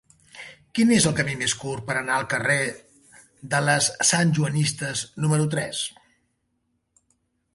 [0.77, 2.57] Quin és el camí més curt per anar al carrer
[3.51, 5.83] de les Santjoanistes número tres?